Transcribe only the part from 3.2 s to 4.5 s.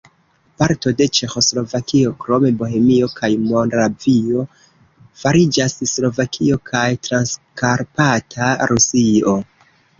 Moravio